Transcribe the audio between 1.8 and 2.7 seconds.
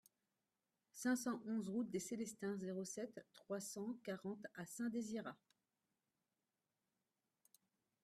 des Célestins,